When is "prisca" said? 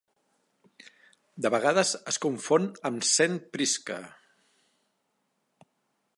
3.59-4.01